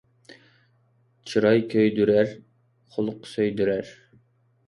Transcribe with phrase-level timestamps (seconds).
[1.33, 2.33] چىراي كۆيدۈرەر،
[2.95, 3.93] خۇلق سۆيدۈرەر